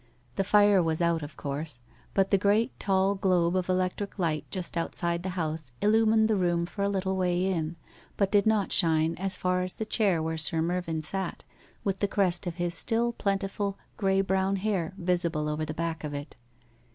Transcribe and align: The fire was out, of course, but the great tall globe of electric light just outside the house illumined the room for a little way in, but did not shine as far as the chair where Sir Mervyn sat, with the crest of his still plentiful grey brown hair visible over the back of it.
The 0.35 0.43
fire 0.43 0.81
was 0.81 0.99
out, 0.99 1.21
of 1.21 1.37
course, 1.37 1.79
but 2.15 2.31
the 2.31 2.37
great 2.39 2.71
tall 2.79 3.13
globe 3.13 3.55
of 3.55 3.69
electric 3.69 4.17
light 4.17 4.47
just 4.49 4.75
outside 4.75 5.21
the 5.21 5.37
house 5.37 5.71
illumined 5.79 6.27
the 6.27 6.35
room 6.35 6.65
for 6.65 6.81
a 6.81 6.89
little 6.89 7.15
way 7.15 7.45
in, 7.45 7.75
but 8.17 8.31
did 8.31 8.47
not 8.47 8.71
shine 8.71 9.13
as 9.19 9.37
far 9.37 9.61
as 9.61 9.75
the 9.75 9.85
chair 9.85 10.19
where 10.19 10.39
Sir 10.39 10.59
Mervyn 10.59 11.03
sat, 11.03 11.43
with 11.83 11.99
the 11.99 12.07
crest 12.07 12.47
of 12.47 12.55
his 12.55 12.73
still 12.73 13.13
plentiful 13.13 13.77
grey 13.95 14.21
brown 14.21 14.55
hair 14.55 14.95
visible 14.97 15.47
over 15.47 15.65
the 15.65 15.71
back 15.71 16.03
of 16.03 16.15
it. 16.15 16.35